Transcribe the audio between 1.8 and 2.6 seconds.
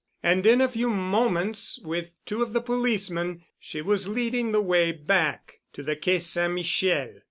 with two of the